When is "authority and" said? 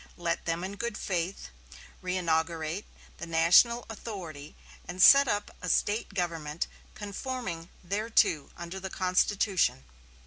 3.87-4.99